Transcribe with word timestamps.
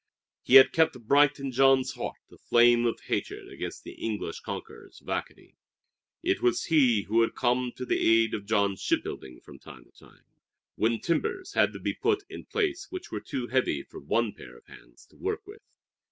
He 0.41 0.55
had 0.55 0.71
kept 0.71 0.99
bright 1.03 1.37
in 1.39 1.51
Jean's 1.51 1.91
heart 1.93 2.15
the 2.31 2.39
flame 2.39 2.87
of 2.87 3.01
hatred 3.01 3.47
against 3.49 3.83
the 3.83 3.91
English 4.03 4.39
conquerors 4.39 4.99
of 4.99 5.07
Acadie. 5.09 5.57
It 6.23 6.41
was 6.41 6.63
he 6.65 7.03
who 7.03 7.21
had 7.21 7.35
come 7.35 7.71
to 7.75 7.85
the 7.85 7.99
aid 7.99 8.33
of 8.33 8.47
Jean's 8.47 8.81
shipbuilding 8.81 9.41
from 9.41 9.59
time 9.59 9.83
to 9.85 9.91
time, 9.91 10.23
when 10.73 11.01
timbers 11.01 11.53
had 11.53 11.71
to 11.73 11.79
be 11.79 11.93
put 11.93 12.23
in 12.31 12.45
place 12.45 12.87
which 12.89 13.11
were 13.11 13.21
too 13.21 13.45
heavy 13.49 13.83
for 13.83 13.99
one 13.99 14.33
pair 14.33 14.57
of 14.57 14.65
hands 14.65 15.05
to 15.11 15.17
work 15.17 15.45
with. 15.45 15.61